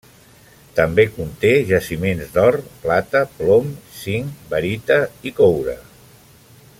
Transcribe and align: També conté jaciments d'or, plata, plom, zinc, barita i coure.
També 0.77 1.03
conté 1.17 1.51
jaciments 1.71 2.33
d'or, 2.37 2.57
plata, 2.87 3.23
plom, 3.41 3.69
zinc, 4.01 4.43
barita 4.55 5.01
i 5.31 5.35
coure. 5.43 5.81